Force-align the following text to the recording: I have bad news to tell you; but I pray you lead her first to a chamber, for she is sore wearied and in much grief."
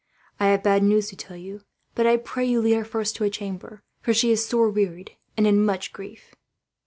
I 0.39 0.47
have 0.47 0.63
bad 0.63 0.81
news 0.81 1.09
to 1.09 1.15
tell 1.15 1.37
you; 1.37 1.61
but 1.93 2.07
I 2.07 2.17
pray 2.17 2.43
you 2.43 2.59
lead 2.59 2.73
her 2.73 2.83
first 2.83 3.15
to 3.17 3.23
a 3.23 3.29
chamber, 3.29 3.83
for 4.01 4.15
she 4.15 4.31
is 4.31 4.43
sore 4.43 4.71
wearied 4.71 5.11
and 5.37 5.45
in 5.45 5.63
much 5.63 5.93
grief." 5.93 6.31